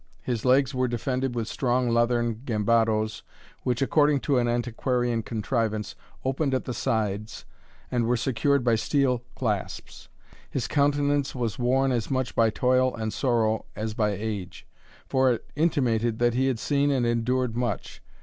His 0.23 0.43
legs 0.45 0.73
were 0.73 0.87
defended 0.87 1.35
with 1.35 1.47
strong 1.47 1.89
leathern 1.91 2.41
gambadoes, 2.43 3.21
which, 3.61 3.83
according 3.83 4.21
to 4.21 4.39
an 4.39 4.47
antiquarian 4.47 5.21
contrivance, 5.21 5.93
opened 6.25 6.55
at 6.55 6.65
the 6.65 6.73
sides, 6.73 7.45
and 7.91 8.07
were 8.07 8.17
secured 8.17 8.63
by 8.63 8.73
steel 8.73 9.19
clasps. 9.35 10.09
His 10.49 10.67
countenance 10.67 11.35
was 11.35 11.59
worn 11.59 11.91
as 11.91 12.09
much 12.09 12.33
by 12.35 12.49
toil 12.49 12.95
and 12.95 13.13
sorrow 13.13 13.65
as 13.75 13.93
by 13.93 14.13
age, 14.13 14.65
for 15.07 15.33
it 15.33 15.45
intimated 15.55 16.17
that 16.17 16.33
he 16.33 16.47
had 16.47 16.57
seen 16.57 16.89
and 16.89 17.05
endured 17.05 17.55
much. 17.55 18.01